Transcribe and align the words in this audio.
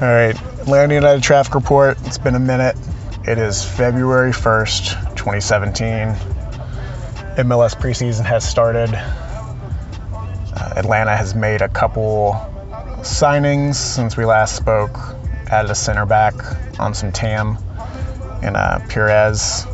All 0.00 0.08
right, 0.08 0.34
Atlanta 0.58 0.94
United 0.94 1.22
traffic 1.22 1.54
report. 1.54 1.98
It's 2.06 2.16
been 2.16 2.34
a 2.34 2.40
minute. 2.40 2.74
It 3.26 3.36
is 3.36 3.62
February 3.62 4.32
1st, 4.32 5.14
2017. 5.14 6.14
MLS 7.44 7.76
preseason 7.76 8.24
has 8.24 8.48
started. 8.48 8.94
Uh, 8.94 10.72
Atlanta 10.74 11.14
has 11.14 11.34
made 11.34 11.60
a 11.60 11.68
couple 11.68 12.32
signings 13.02 13.74
since 13.74 14.16
we 14.16 14.24
last 14.24 14.56
spoke. 14.56 14.96
Added 15.50 15.70
a 15.70 15.74
center 15.74 16.06
back 16.06 16.32
on 16.80 16.94
some 16.94 17.12
TAM 17.12 17.58
and 18.42 18.56
uh, 18.56 18.78
Pírez. 18.88 19.66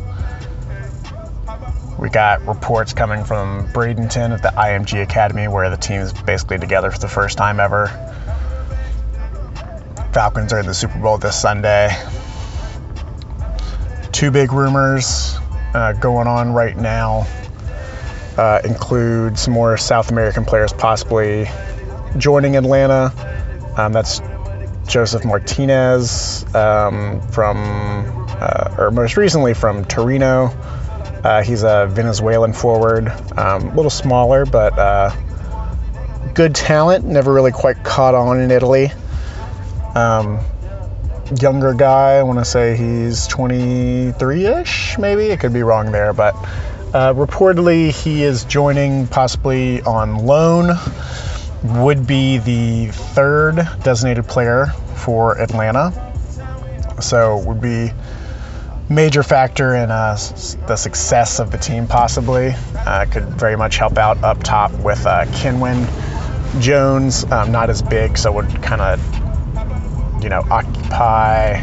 We 1.97 2.09
got 2.09 2.45
reports 2.45 2.91
coming 2.91 3.23
from 3.23 3.69
Bradenton 3.69 4.31
at 4.31 4.41
the 4.41 4.49
IMG 4.49 5.01
Academy, 5.03 5.47
where 5.47 5.69
the 5.69 5.77
team 5.77 6.01
is 6.01 6.11
basically 6.11 6.57
together 6.57 6.91
for 6.91 6.99
the 6.99 7.07
first 7.07 7.37
time 7.37 7.61
ever. 7.61 8.16
Falcons 10.17 10.51
are 10.51 10.59
in 10.59 10.65
the 10.65 10.73
Super 10.73 10.97
Bowl 10.97 11.19
this 11.19 11.39
Sunday. 11.39 11.95
Two 14.11 14.31
big 14.31 14.51
rumors 14.51 15.37
uh, 15.75 15.93
going 15.93 16.25
on 16.25 16.53
right 16.53 16.75
now 16.75 17.27
uh, 18.35 18.59
include 18.63 19.37
some 19.37 19.53
more 19.53 19.77
South 19.77 20.09
American 20.09 20.43
players 20.43 20.73
possibly 20.73 21.45
joining 22.17 22.55
Atlanta. 22.55 23.13
Um, 23.77 23.93
that's 23.93 24.19
Josef 24.87 25.23
Martinez 25.23 26.43
um, 26.55 27.21
from, 27.29 27.57
uh, 28.41 28.75
or 28.75 28.89
most 28.89 29.17
recently 29.17 29.53
from 29.53 29.85
Torino. 29.85 30.45
Uh, 31.23 31.43
he's 31.43 31.61
a 31.61 31.85
Venezuelan 31.91 32.53
forward, 32.53 33.07
um, 33.37 33.67
a 33.67 33.75
little 33.75 33.91
smaller, 33.91 34.47
but 34.47 34.79
uh, 34.79 35.15
good 36.33 36.55
talent. 36.55 37.05
Never 37.05 37.31
really 37.31 37.51
quite 37.51 37.83
caught 37.83 38.15
on 38.15 38.39
in 38.39 38.49
Italy. 38.49 38.91
Um, 39.97 40.39
younger 41.41 41.73
guy, 41.73 42.17
I 42.17 42.23
want 42.23 42.37
to 42.37 42.45
say 42.45 42.77
he's 42.77 43.25
23 43.25 44.45
ish, 44.45 44.97
maybe. 44.99 45.23
It 45.23 45.39
could 45.39 45.53
be 45.53 45.63
wrong 45.63 45.91
there, 45.91 46.13
but 46.13 46.35
uh, 46.93 47.15
reportedly 47.15 47.89
he 47.89 48.21
is 48.21 48.43
joining 48.43 49.07
possibly 49.07 49.81
on 49.81 50.25
loan. 50.27 50.77
Would 51.63 52.05
be 52.05 52.37
the 52.37 52.91
third 52.91 53.67
designated 53.81 54.27
player 54.27 54.67
for 54.97 55.41
Atlanta. 55.41 55.91
So 57.01 57.39
would 57.39 57.59
be 57.59 57.91
major 58.89 59.23
factor 59.23 59.75
in 59.75 59.89
uh, 59.89 60.15
the 60.67 60.75
success 60.75 61.39
of 61.39 61.49
the 61.49 61.57
team 61.57 61.87
possibly. 61.87 62.53
Uh, 62.75 63.05
could 63.11 63.23
very 63.23 63.55
much 63.55 63.77
help 63.77 63.97
out 63.97 64.23
up 64.23 64.43
top 64.43 64.71
with 64.73 65.07
uh, 65.07 65.25
Kenwyne 65.25 65.87
Jones, 66.61 67.23
um, 67.31 67.51
not 67.51 67.71
as 67.71 67.81
big, 67.81 68.15
so 68.17 68.31
would 68.31 68.61
kind 68.61 68.81
of, 68.81 68.99
you 70.27 70.29
know, 70.29 70.43
occupy, 70.51 71.53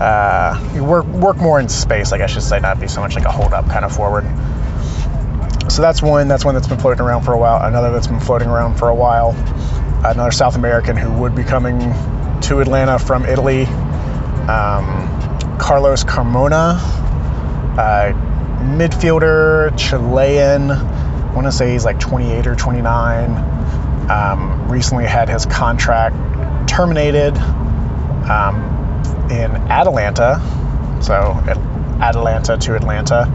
uh, 0.00 0.82
work 0.82 1.06
work 1.06 1.36
more 1.36 1.60
in 1.60 1.68
space, 1.68 2.12
I 2.12 2.18
guess 2.18 2.30
I 2.30 2.34
should 2.34 2.42
say, 2.42 2.58
not 2.58 2.80
be 2.80 2.88
so 2.88 3.00
much 3.00 3.14
like 3.14 3.24
a 3.24 3.30
hold 3.30 3.52
up 3.52 3.66
kind 3.66 3.84
of 3.84 3.94
forward. 3.94 4.24
So 5.70 5.80
that's 5.80 6.02
one. 6.02 6.26
That's 6.26 6.44
one 6.44 6.56
that's 6.56 6.66
been 6.66 6.80
floating 6.80 7.04
around 7.04 7.22
for 7.22 7.34
a 7.34 7.38
while. 7.38 7.64
Another 7.64 7.92
that's 7.92 8.08
been 8.08 8.18
floating 8.18 8.48
around 8.48 8.80
for 8.80 8.88
a 8.88 8.94
while. 8.96 9.30
Another 10.04 10.32
South 10.32 10.56
American 10.56 10.96
who 10.96 11.12
would 11.20 11.36
be 11.36 11.44
coming 11.44 11.78
to 12.40 12.58
Atlanta 12.58 12.98
from 12.98 13.26
Italy. 13.26 13.66
Um, 13.66 15.56
Carlos 15.60 16.02
Carmona, 16.02 16.80
uh, 17.78 18.12
midfielder, 18.76 19.78
Chilean. 19.78 20.68
I 20.72 21.32
want 21.32 21.46
to 21.46 21.52
say 21.52 21.70
he's 21.70 21.84
like 21.84 22.00
28 22.00 22.48
or 22.48 22.56
29. 22.56 24.10
Um, 24.10 24.68
recently 24.68 25.04
had 25.04 25.28
his 25.28 25.46
contract 25.46 26.16
terminated 26.72 27.36
um, 28.30 28.56
in 29.30 29.50
Atlanta, 29.70 30.40
So 31.02 31.14
Atlanta 32.00 32.56
to 32.56 32.74
Atlanta. 32.74 33.26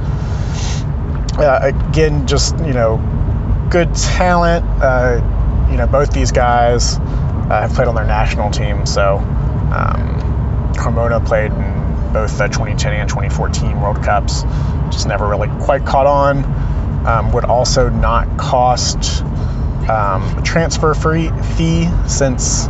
Uh, 1.37 1.71
again, 1.91 2.25
just 2.25 2.57
you 2.59 2.73
know, 2.73 2.97
good 3.69 3.93
talent. 3.93 4.65
Uh, 4.81 5.67
you 5.69 5.77
know, 5.77 5.85
both 5.85 6.11
these 6.11 6.31
guys 6.31 6.97
uh, 6.97 7.61
have 7.61 7.73
played 7.73 7.87
on 7.87 7.95
their 7.95 8.05
national 8.05 8.49
team. 8.49 8.85
So 8.87 9.17
um, 9.17 10.73
Carmona 10.75 11.23
played 11.23 11.51
in 11.51 12.13
both 12.13 12.37
the 12.39 12.47
2010 12.47 12.93
and 12.93 13.09
2014 13.09 13.79
World 13.79 14.03
Cups. 14.03 14.43
Just 14.91 15.07
never 15.07 15.27
really 15.27 15.49
quite 15.63 15.85
caught 15.85 16.07
on. 16.07 16.43
Um, 17.05 17.31
would 17.33 17.45
also 17.45 17.89
not 17.89 18.37
cost 18.37 19.23
um, 19.87 20.37
a 20.37 20.41
transfer 20.43 20.93
free 20.93 21.29
fee 21.55 21.87
since 22.07 22.67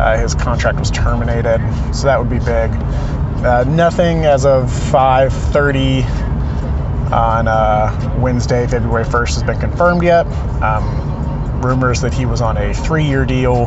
uh, 0.00 0.16
his 0.18 0.34
contract 0.34 0.78
was 0.78 0.90
terminated. 0.90 1.60
So 1.94 2.06
that 2.06 2.18
would 2.18 2.30
be 2.30 2.38
big. 2.38 2.70
Uh, 3.44 3.64
nothing 3.64 4.24
as 4.24 4.46
of 4.46 4.70
5:30 4.70 6.04
on 7.12 7.48
uh, 7.48 8.16
Wednesday, 8.18 8.66
February 8.66 9.04
1st, 9.04 9.34
has 9.34 9.42
been 9.42 9.58
confirmed 9.58 10.02
yet. 10.02 10.26
Um, 10.62 11.60
rumors 11.60 12.00
that 12.00 12.14
he 12.14 12.26
was 12.26 12.40
on 12.40 12.56
a 12.56 12.72
three-year 12.72 13.24
deal 13.24 13.66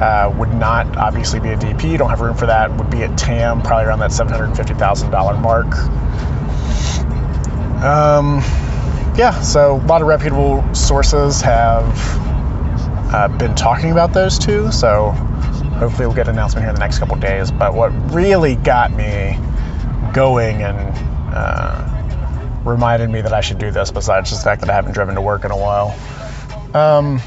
uh, 0.00 0.32
would 0.38 0.54
not 0.54 0.96
obviously 0.96 1.40
be 1.40 1.48
a 1.48 1.56
DP. 1.56 1.98
Don't 1.98 2.10
have 2.10 2.20
room 2.20 2.36
for 2.36 2.46
that. 2.46 2.74
Would 2.76 2.90
be 2.90 3.02
at 3.02 3.18
TAM, 3.18 3.62
probably 3.62 3.86
around 3.86 3.98
that 4.00 4.10
$750,000 4.10 5.40
mark. 5.40 5.66
Um, 7.82 8.38
yeah, 9.16 9.40
so 9.40 9.76
a 9.76 9.86
lot 9.86 10.00
of 10.00 10.08
reputable 10.08 10.74
sources 10.74 11.40
have 11.40 12.27
uh, 13.12 13.28
been 13.38 13.54
talking 13.54 13.90
about 13.90 14.12
those 14.12 14.38
two. 14.38 14.70
So 14.72 15.10
hopefully 15.10 16.06
we'll 16.06 16.16
get 16.16 16.28
an 16.28 16.34
announcement 16.34 16.64
here 16.64 16.70
in 16.70 16.74
the 16.74 16.80
next 16.80 16.98
couple 16.98 17.16
days. 17.16 17.50
But 17.50 17.74
what 17.74 17.88
really 18.12 18.56
got 18.56 18.92
me 18.92 19.38
going 20.12 20.62
and 20.62 20.78
uh, 21.34 22.62
reminded 22.64 23.10
me 23.10 23.20
that 23.20 23.32
I 23.32 23.40
should 23.40 23.58
do 23.58 23.70
this, 23.70 23.90
besides 23.90 24.30
just 24.30 24.42
the 24.42 24.50
fact 24.50 24.60
that 24.60 24.70
I 24.70 24.74
haven't 24.74 24.92
driven 24.92 25.14
to 25.14 25.20
work 25.20 25.44
in 25.44 25.50
a 25.50 25.56
while. 25.56 25.96
Um, 26.74 27.20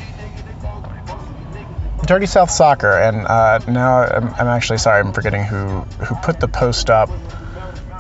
Dirty 2.06 2.26
South 2.26 2.52
Soccer, 2.52 2.92
and 2.92 3.28
uh, 3.28 3.60
now 3.68 4.00
I'm, 4.00 4.28
I'm, 4.34 4.48
actually 4.48 4.80
sorry, 4.80 5.00
I'm 5.00 5.14
forgetting 5.14 5.44
who 5.44 5.82
who 5.82 6.16
put 6.16 6.40
the 6.40 6.48
post 6.48 6.90
up. 6.90 7.10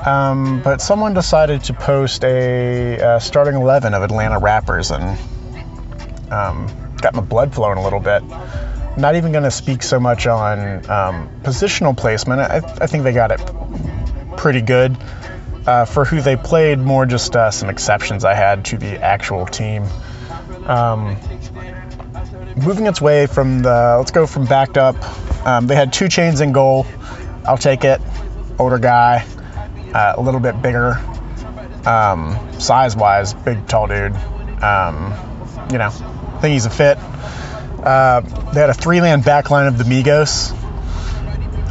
Um, 0.05 0.61
but 0.63 0.81
someone 0.81 1.13
decided 1.13 1.63
to 1.65 1.73
post 1.73 2.23
a, 2.23 2.95
a, 2.97 3.21
starting 3.21 3.55
eleven 3.55 3.93
of 3.93 4.01
Atlanta 4.01 4.39
rappers, 4.39 4.89
and 4.91 5.17
um, 6.31 6.67
got 7.01 7.13
my 7.13 7.21
blood 7.21 7.53
flowing 7.53 7.77
a 7.77 7.83
little 7.83 7.99
bit. 7.99 8.23
Not 8.97 9.15
even 9.15 9.31
going 9.31 9.45
to 9.45 9.51
speak 9.51 9.83
so 9.83 9.99
much 9.99 10.27
on 10.27 10.59
um, 10.89 11.29
positional 11.43 11.95
placement. 11.95 12.41
I, 12.41 12.57
I, 12.57 12.87
think 12.87 13.03
they 13.03 13.13
got 13.13 13.31
it 13.31 13.39
pretty 14.37 14.61
good. 14.61 14.97
Uh, 15.65 15.85
for 15.85 16.05
who 16.05 16.21
they 16.21 16.35
played, 16.35 16.79
more 16.79 17.05
just 17.05 17.35
uh, 17.35 17.51
some 17.51 17.69
exceptions 17.69 18.25
I 18.25 18.33
had 18.33 18.65
to 18.65 18.77
the 18.77 19.01
actual 19.01 19.45
team. 19.45 19.83
Um, 20.65 21.17
moving 22.57 22.87
its 22.87 23.01
way 23.01 23.27
from 23.27 23.61
the 23.61 23.95
let's 23.97 24.11
go 24.11 24.27
from 24.27 24.45
backed 24.45 24.77
up. 24.77 24.95
Um, 25.45 25.67
they 25.67 25.75
had 25.75 25.93
2 25.93 26.05
Chainz 26.05 26.41
in 26.41 26.51
goal. 26.51 26.85
I'll 27.45 27.57
take 27.57 27.83
it. 27.83 28.01
Older 28.59 28.77
guy, 28.77 29.25
uh, 29.93 30.13
a 30.17 30.21
little 30.21 30.39
bit 30.39 30.61
bigger, 30.61 30.99
um, 31.85 32.37
size 32.59 32.95
wise, 32.95 33.33
big 33.33 33.67
tall 33.67 33.87
dude. 33.87 34.15
Um, 34.61 35.13
you 35.71 35.77
know, 35.79 35.89
think 36.41 36.53
he's 36.53 36.65
a 36.65 36.69
fit. 36.69 36.97
Uh, 36.97 38.21
they 38.53 38.59
had 38.59 38.69
a 38.69 38.73
three 38.73 38.99
man 38.99 39.21
backline 39.21 39.67
of 39.67 39.77
the 39.77 39.83
Migos. 39.85 40.57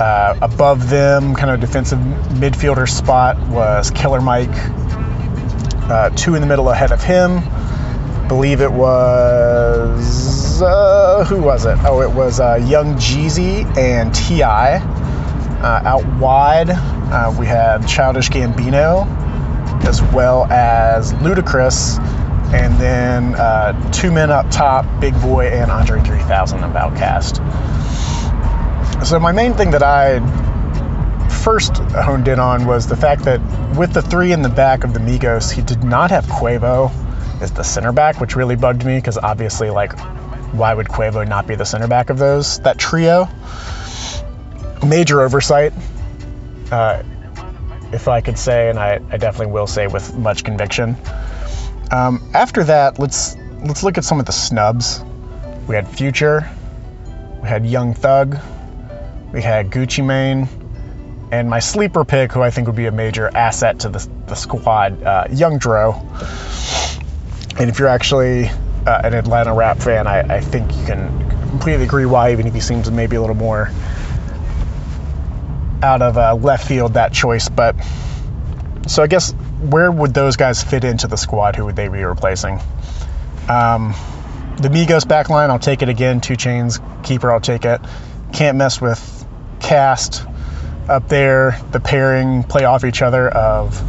Uh, 0.01 0.39
above 0.41 0.89
them, 0.89 1.35
kind 1.35 1.51
of 1.51 1.61
defensive 1.61 1.99
midfielder 1.99 2.89
spot 2.89 3.39
was 3.49 3.91
Killer 3.91 4.23
Mike. 4.23 4.49
Uh, 5.91 6.11
two 6.11 6.35
in 6.37 6.41
the 6.41 6.47
middle 6.47 6.71
ahead 6.71 6.93
of 6.93 7.03
him 7.03 7.43
believe 8.31 8.61
it 8.61 8.71
was 8.71 10.63
uh, 10.63 11.25
who 11.25 11.43
was 11.43 11.67
it? 11.67 11.77
Oh, 11.83 12.01
it 12.01 12.15
was 12.15 12.39
uh, 12.39 12.65
Young 12.65 12.95
Jeezy 12.95 13.65
and 13.77 14.15
Ti. 14.15 14.45
Uh, 14.45 15.83
out 15.85 16.07
wide, 16.21 16.71
uh, 16.71 17.35
we 17.37 17.47
had 17.47 17.89
Childish 17.89 18.31
Gambino, 18.31 19.05
as 19.85 20.01
well 20.01 20.45
as 20.45 21.13
Ludacris, 21.15 21.99
and 22.53 22.79
then 22.79 23.35
uh, 23.35 23.91
two 23.93 24.11
men 24.11 24.31
up 24.31 24.51
top, 24.51 24.85
Big 25.01 25.15
Boy 25.21 25.49
and 25.49 25.71
Andre 25.71 26.03
3000 26.03 26.65
of 26.65 26.73
OutKast. 26.73 27.37
So 29.07 29.19
my 29.19 29.33
main 29.33 29.55
thing 29.55 29.71
that 29.71 29.83
I 29.83 30.21
first 31.43 31.77
honed 31.77 32.29
in 32.29 32.39
on 32.39 32.67
was 32.67 32.87
the 32.87 32.97
fact 32.97 33.25
that 33.25 33.41
with 33.77 33.93
the 33.93 34.03
three 34.03 34.33
in 34.33 34.43
the 34.43 34.49
back 34.49 34.85
of 34.85 34.93
the 34.93 35.01
Migos, 35.01 35.51
he 35.51 35.63
did 35.63 35.83
not 35.83 36.11
have 36.11 36.27
Quavo 36.27 36.91
as 37.41 37.53
the 37.53 37.63
center 37.63 37.93
back, 37.93 38.21
which 38.21 38.37
really 38.37 38.57
bugged 38.57 38.85
me 38.85 38.99
because 38.99 39.17
obviously, 39.17 39.71
like, 39.71 39.99
why 40.53 40.75
would 40.75 40.89
Quavo 40.89 41.27
not 41.27 41.47
be 41.47 41.55
the 41.55 41.65
center 41.65 41.89
back 41.89 42.11
of 42.11 42.19
those 42.19 42.59
that 42.61 42.79
trio? 42.79 43.29
Major 44.87 45.21
oversight, 45.23 45.73
uh, 46.71 47.03
if 47.93 48.09
I 48.09 48.21
could 48.21 48.39
say, 48.39 48.69
and 48.69 48.79
I, 48.79 49.01
I, 49.11 49.17
definitely 49.17 49.53
will 49.53 49.67
say 49.67 49.87
with 49.87 50.15
much 50.17 50.45
conviction. 50.45 50.97
Um, 51.91 52.31
after 52.35 52.65
that, 52.65 52.99
let's 52.99 53.37
let's 53.65 53.83
look 53.83 53.99
at 53.99 54.05
some 54.05 54.21
of 54.21 54.27
the 54.27 54.33
snubs. 54.33 55.03
We 55.67 55.75
had 55.75 55.89
Future, 55.89 56.49
we 57.43 57.49
had 57.49 57.67
Young 57.67 57.95
Thug, 57.95 58.39
we 59.33 59.43
had 59.43 59.71
Gucci 59.71 60.05
Mane, 60.05 60.49
and 61.31 61.49
my 61.49 61.59
sleeper 61.61 62.05
pick, 62.05 62.33
who 62.33 62.43
I 62.43 62.51
think 62.51 62.67
would 62.67 62.77
be 62.77 62.87
a 62.87 62.93
major 62.93 63.31
asset 63.35 63.81
to 63.81 63.89
the, 63.89 64.09
the 64.27 64.35
squad, 64.35 65.03
uh, 65.03 65.27
Young 65.31 65.59
Dro. 65.59 65.93
And 67.59 67.69
if 67.69 67.79
you're 67.79 67.89
actually 67.89 68.47
uh, 68.49 69.01
an 69.05 69.15
Atlanta 69.15 69.53
rap 69.55 69.79
fan, 69.79 70.07
I, 70.07 70.21
I 70.37 70.41
think 70.41 70.75
you 70.77 70.85
can 70.87 71.31
completely 71.51 71.85
agree 71.85 72.07
why, 72.07 72.33
even 72.33 72.47
if 72.47 72.55
he 72.55 72.61
seems 72.61 72.91
maybe 72.91 73.17
a 73.17 73.21
little 73.21 73.37
more 73.37 73.71
out 75.83 76.03
of 76.03 76.17
uh, 76.17 76.35
left 76.35 76.67
field 76.67 76.95
that 76.95 77.13
choice. 77.13 77.49
But 77.49 77.77
so 78.91 79.05
I 79.05 79.07
guess 79.07 79.31
where 79.61 79.91
would 79.91 80.13
those 80.15 80.35
guys 80.35 80.65
fit 80.65 80.83
into 80.83 81.07
the 81.07 81.17
squad? 81.17 81.55
Who 81.55 81.67
would 81.67 81.77
they 81.77 81.87
be 81.87 82.03
replacing? 82.03 82.59
Um, 83.49 83.95
the 84.57 84.69
Migos 84.69 85.05
backline, 85.05 85.49
I'll 85.51 85.61
take 85.61 85.83
it 85.83 85.89
again. 85.89 86.21
2 86.21 86.35
Chainz 86.35 87.05
keeper, 87.05 87.31
I'll 87.31 87.41
take 87.41 87.65
it. 87.65 87.81
Can't 88.33 88.59
mess 88.59 88.81
with 88.81 89.25
cast 89.61 90.27
up 90.89 91.09
there. 91.09 91.57
The 91.71 91.79
pairing 91.79 92.43
play 92.43 92.65
off 92.65 92.85
each 92.85 93.01
other 93.01 93.29
of 93.29 93.81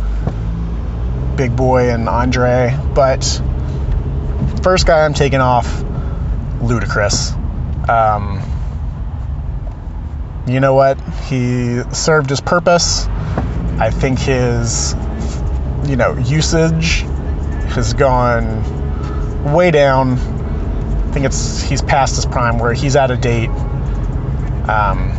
Big 1.36 1.56
Boy 1.56 1.90
and 1.90 2.08
Andre. 2.08 2.78
But 2.94 3.24
first 4.62 4.86
guy 4.86 5.04
I'm 5.04 5.16
taking 5.16 5.42
off, 5.42 5.66
Ludacris. 6.60 7.34
Um, 7.90 8.40
you 10.46 10.60
know 10.60 10.76
what? 10.76 11.02
He 11.24 11.82
served 11.92 12.30
his 12.30 12.40
purpose. 12.40 13.08
I 13.82 13.90
think 13.90 14.20
his, 14.20 14.94
you 15.88 15.96
know, 15.96 16.16
usage 16.16 17.02
has 17.74 17.96
gone 17.96 19.54
way 19.56 19.72
down. 19.72 20.20
I 20.20 21.12
think 21.12 21.26
it's 21.26 21.64
he's 21.64 21.82
past 21.82 22.16
his 22.16 22.28
prime 22.28 22.60
where 22.60 22.74
he's 22.74 22.96
out 22.96 23.10
of 23.10 23.22
date. 23.22 23.50
Um, 23.50 25.10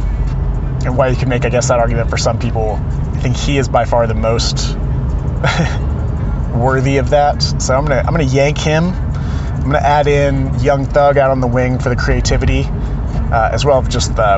and 0.85 0.97
why 0.97 1.09
you 1.09 1.17
can 1.17 1.29
make, 1.29 1.45
I 1.45 1.49
guess, 1.49 1.71
that 1.71 1.81
argument 1.81 2.09
for 2.09 2.17
some 2.17 2.39
people. 2.39 2.75
I 2.81 3.19
think 3.19 3.37
he 3.37 3.59
is 3.59 3.69
by 3.69 3.85
far 3.85 4.07
the 4.07 4.15
most 4.15 4.77
worthy 6.55 6.99
of 6.99 7.11
that. 7.11 7.43
So 7.61 7.75
I'm 7.75 7.85
gonna 7.85 7.99
I'm 7.99 8.13
gonna 8.13 8.23
yank 8.23 8.59
him. 8.59 8.85
I'm 8.85 9.65
gonna 9.65 9.79
add 9.79 10.07
in 10.07 10.57
Young 10.61 10.85
Thug 10.85 11.19
out 11.19 11.33
on 11.33 11.41
the 11.41 11.49
wing 11.49 11.81
for 11.81 11.89
the 11.89 11.97
creativity, 11.97 12.63
uh, 12.63 13.51
as 13.53 13.65
well 13.65 13.83
as 13.83 13.89
just 13.89 14.15
the 14.15 14.37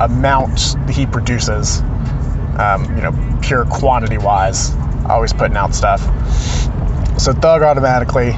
amount 0.00 0.76
that 0.86 0.90
he 0.90 1.06
produces. 1.06 1.82
Um, 2.58 2.96
you 2.96 3.02
know, 3.02 3.38
pure 3.42 3.64
quantity 3.64 4.18
wise, 4.18 4.74
always 5.06 5.32
putting 5.32 5.56
out 5.56 5.74
stuff. 5.74 6.00
So 7.20 7.32
Thug 7.32 7.62
automatically. 7.62 8.32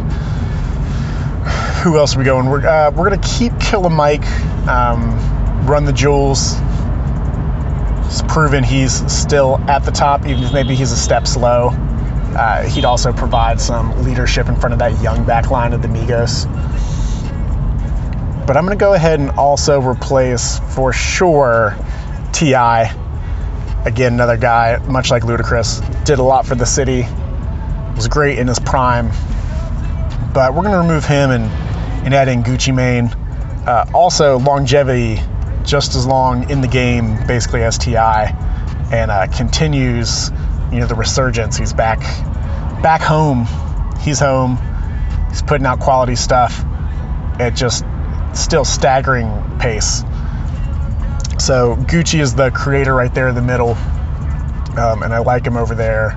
Who 1.83 1.97
else 1.97 2.17
are 2.17 2.19
we 2.19 2.25
going? 2.25 2.47
We're 2.51 2.67
uh, 2.67 2.91
we're 2.91 3.09
gonna 3.09 3.23
keep 3.23 3.59
Killer 3.61 3.91
Mike, 3.91 4.27
um, 4.67 5.67
Run 5.67 5.85
the 5.85 5.93
Jewels. 5.93 6.57
It's 8.07 8.23
proven 8.23 8.65
he's 8.65 8.93
still 9.13 9.59
at 9.69 9.85
the 9.85 9.91
top, 9.93 10.27
even 10.27 10.43
if 10.43 10.53
maybe 10.53 10.75
he's 10.75 10.93
a 10.93 10.97
step 10.97 11.27
slow. 11.27 11.71
Uh, 11.71 12.63
he'd 12.63 12.85
also 12.85 13.13
provide 13.13 13.61
some 13.61 14.03
leadership 14.03 14.49
in 14.49 14.57
front 14.57 14.73
of 14.73 14.79
that 14.79 15.01
young 15.03 15.25
back 15.25 15.51
line 15.51 15.73
of 15.73 15.83
the 15.83 15.89
Migos. 15.89 16.47
But 18.47 18.57
I'm 18.57 18.65
going 18.65 18.79
to 18.79 18.83
go 18.83 18.95
ahead 18.95 19.21
and 19.21 19.31
also 19.33 19.81
replace 19.81 20.59
for 20.75 20.93
sure 20.93 21.77
T.I. 22.33 22.95
Again, 23.85 24.15
another 24.15 24.37
guy, 24.37 24.79
much 24.87 25.11
like 25.11 25.23
Ludacris, 25.23 26.05
did 26.05 26.19
a 26.19 26.23
lot 26.23 26.47
for 26.47 26.55
the 26.55 26.67
city, 26.67 27.07
was 27.97 28.09
great 28.09 28.39
in 28.39 28.47
his 28.47 28.59
prime. 28.59 29.11
But 30.33 30.55
we're 30.55 30.63
going 30.63 30.73
to 30.73 30.81
remove 30.81 31.05
him 31.05 31.31
and, 31.31 31.45
and 32.05 32.15
add 32.15 32.29
in 32.29 32.43
Gucci 32.43 32.75
Mane. 32.75 33.07
Uh, 33.67 33.91
also, 33.95 34.39
longevity, 34.39 35.21
just 35.65 35.95
as 35.95 36.07
long 36.07 36.51
in 36.51 36.61
the 36.61 36.69
game, 36.69 37.27
basically 37.27 37.63
as 37.63 37.79
T.I. 37.79 38.35
And 38.91 39.11
uh, 39.11 39.27
continues 39.27 40.31
you 40.73 40.81
know 40.81 40.87
the 40.87 40.95
resurgence. 40.95 41.57
He's 41.57 41.73
back 41.73 42.01
back 42.83 43.01
home. 43.01 43.47
He's 44.01 44.21
home. 44.21 44.59
He's 45.29 45.43
putting 45.43 45.67
out 45.67 45.81
quality 45.81 46.17
stuff 46.17 46.65
at 47.41 47.55
just 47.55 47.85
still 48.35 48.65
staggering 48.65 49.59
pace. 49.59 50.03
So 51.49 51.77
Gucci 51.77 52.21
is 52.21 52.35
the 52.35 52.51
creator 52.51 52.95
right 52.95 53.15
there 53.15 53.27
in 53.29 53.35
the 53.35 53.41
middle, 53.41 53.71
um, 53.71 55.03
and 55.03 55.15
I 55.15 55.21
like 55.21 55.47
him 55.47 55.57
over 55.57 55.75
there. 55.75 56.13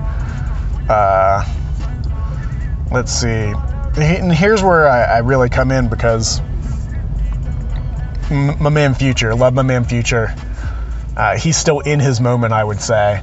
Uh, 0.90 1.42
let's 2.92 3.12
see. 3.12 3.54
And 3.96 4.30
here's 4.30 4.62
where 4.62 4.86
I, 4.86 5.04
I 5.04 5.18
really 5.20 5.48
come 5.48 5.72
in 5.72 5.88
because 5.88 6.42
my 8.30 8.68
man 8.68 8.92
Future, 8.92 9.34
love 9.34 9.54
my 9.54 9.62
man 9.62 9.84
Future. 9.84 10.34
Uh, 11.16 11.38
he's 11.38 11.56
still 11.56 11.80
in 11.80 11.98
his 11.98 12.20
moment, 12.20 12.52
I 12.52 12.62
would 12.62 12.82
say. 12.82 13.22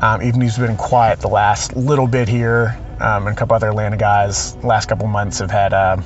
Um, 0.00 0.22
even 0.22 0.40
he's 0.40 0.56
been 0.56 0.78
quiet 0.78 1.20
the 1.20 1.28
last 1.28 1.76
little 1.76 2.06
bit 2.06 2.28
here. 2.28 2.80
Um, 2.98 3.26
and 3.26 3.36
a 3.36 3.38
couple 3.38 3.56
other 3.56 3.68
Atlanta 3.68 3.98
guys 3.98 4.56
last 4.64 4.88
couple 4.88 5.06
months 5.06 5.40
have 5.40 5.50
had, 5.50 5.74
uh, 5.74 6.00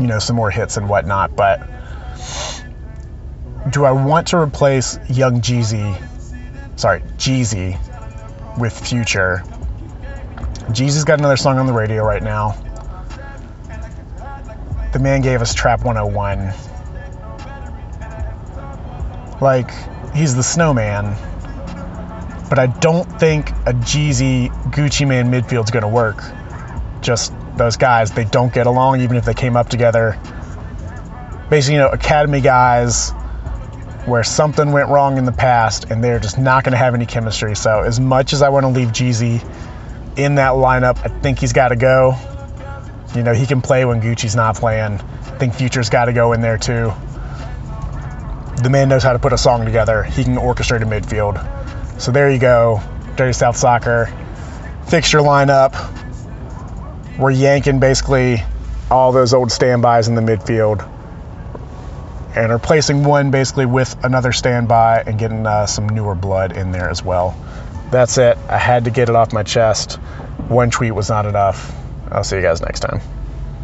you 0.00 0.06
know, 0.06 0.18
some 0.18 0.36
more 0.36 0.50
hits 0.50 0.78
and 0.78 0.88
whatnot. 0.88 1.36
But 1.36 1.60
do 3.70 3.84
I 3.84 3.92
want 3.92 4.28
to 4.28 4.38
replace 4.38 4.98
Young 5.08 5.40
Jeezy, 5.40 6.00
sorry, 6.76 7.00
Jeezy, 7.16 7.78
with 8.58 8.78
Future? 8.78 9.42
Jeezy's 10.68 11.04
got 11.04 11.18
another 11.18 11.36
song 11.36 11.58
on 11.58 11.66
the 11.66 11.72
radio 11.72 12.04
right 12.04 12.22
now. 12.22 12.56
The 14.92 14.98
man 14.98 15.20
gave 15.20 15.42
us 15.42 15.54
Trap 15.54 15.84
101. 15.84 16.52
Like, 19.40 19.70
he's 20.14 20.34
the 20.34 20.42
snowman 20.42 21.16
but 22.48 22.58
I 22.58 22.66
don't 22.66 23.04
think 23.20 23.50
a 23.50 23.74
Jeezy 23.74 24.48
Gucci 24.70 25.06
Mane 25.06 25.26
midfield's 25.26 25.70
to 25.70 25.88
work. 25.88 26.22
Just 27.02 27.32
those 27.56 27.76
guys, 27.76 28.10
they 28.12 28.24
don't 28.24 28.52
get 28.52 28.66
along 28.66 29.00
even 29.02 29.16
if 29.16 29.24
they 29.24 29.34
came 29.34 29.56
up 29.56 29.68
together. 29.68 30.18
Basically, 31.50 31.74
you 31.74 31.80
know, 31.80 31.88
academy 31.88 32.40
guys 32.40 33.12
where 34.08 34.24
something 34.24 34.72
went 34.72 34.88
wrong 34.88 35.18
in 35.18 35.24
the 35.24 35.32
past 35.32 35.84
and 35.90 36.02
they're 36.02 36.18
just 36.18 36.38
not 36.38 36.64
going 36.64 36.72
to 36.72 36.78
have 36.78 36.94
any 36.94 37.06
chemistry. 37.06 37.54
So, 37.54 37.82
as 37.82 38.00
much 38.00 38.32
as 38.32 38.42
I 38.42 38.48
want 38.48 38.64
to 38.64 38.70
leave 38.70 38.88
Jeezy 38.88 39.42
in 40.16 40.36
that 40.36 40.52
lineup, 40.52 40.98
I 41.04 41.20
think 41.20 41.38
he's 41.38 41.52
got 41.52 41.68
to 41.68 41.76
go. 41.76 42.16
You 43.14 43.22
know, 43.22 43.34
he 43.34 43.46
can 43.46 43.62
play 43.62 43.84
when 43.84 44.00
Gucci's 44.00 44.34
not 44.34 44.56
playing. 44.56 45.00
I 45.00 45.38
think 45.38 45.54
Future's 45.54 45.90
got 45.90 46.06
to 46.06 46.12
go 46.12 46.32
in 46.32 46.40
there 46.40 46.58
too. 46.58 46.92
The 48.62 48.70
man 48.70 48.88
knows 48.88 49.02
how 49.02 49.12
to 49.12 49.18
put 49.18 49.32
a 49.32 49.38
song 49.38 49.64
together. 49.64 50.02
He 50.02 50.24
can 50.24 50.36
orchestrate 50.36 50.82
a 50.82 50.86
midfield. 50.86 52.00
So 52.00 52.10
there 52.10 52.30
you 52.30 52.38
go, 52.38 52.80
Dirty 53.16 53.32
South 53.32 53.56
Soccer. 53.56 54.12
Fixture 54.88 55.18
lineup. 55.18 55.76
We're 57.18 57.30
yanking 57.30 57.78
basically 57.78 58.42
all 58.90 59.12
those 59.12 59.34
old 59.34 59.52
standbys 59.52 60.08
in 60.08 60.14
the 60.14 60.22
midfield 60.22 60.88
and 62.38 62.52
replacing 62.52 63.02
one 63.02 63.32
basically 63.32 63.66
with 63.66 63.96
another 64.04 64.30
standby 64.30 65.02
and 65.04 65.18
getting 65.18 65.44
uh, 65.44 65.66
some 65.66 65.88
newer 65.88 66.14
blood 66.14 66.56
in 66.56 66.70
there 66.70 66.88
as 66.88 67.04
well. 67.04 67.36
That's 67.90 68.16
it. 68.16 68.38
I 68.48 68.58
had 68.58 68.84
to 68.84 68.90
get 68.90 69.08
it 69.08 69.16
off 69.16 69.32
my 69.32 69.42
chest. 69.42 69.94
One 70.46 70.70
tweet 70.70 70.94
was 70.94 71.08
not 71.08 71.26
enough. 71.26 71.74
I'll 72.12 72.22
see 72.22 72.36
you 72.36 72.42
guys 72.42 72.62
next 72.62 72.80
time. 72.80 73.00